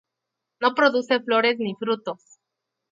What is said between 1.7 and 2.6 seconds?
frutos.